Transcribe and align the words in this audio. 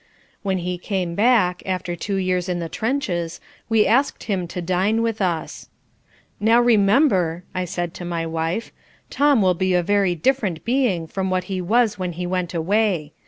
When 0.41 0.57
he 0.57 0.79
came 0.79 1.13
back, 1.13 1.61
after 1.63 1.95
two 1.95 2.15
years 2.15 2.49
in 2.49 2.57
the 2.57 2.67
trenches, 2.69 3.39
we 3.69 3.85
asked 3.85 4.23
him 4.23 4.47
to 4.47 4.59
dine 4.59 5.03
with 5.03 5.21
us. 5.21 5.69
"Now, 6.39 6.59
remember," 6.59 7.43
I 7.53 7.65
said 7.65 7.93
to 7.93 8.03
my 8.05 8.25
wife, 8.25 8.71
"Tom 9.11 9.43
will 9.43 9.53
be 9.53 9.75
a 9.75 9.83
very 9.83 10.15
different 10.15 10.65
being 10.65 11.05
from 11.05 11.29
what 11.29 11.43
he 11.43 11.61
was 11.61 11.99
when 11.99 12.13
he 12.13 12.25
went 12.25 12.55
away. 12.55 13.13